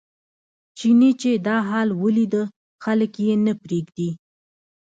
چیني 0.77 1.11
چې 1.21 1.31
دا 1.47 1.57
حال 1.69 1.89
ولیده 2.01 2.43
خلک 2.83 3.11
یې 3.25 3.33
نه 3.45 3.53
پرېږدي. 3.63 4.09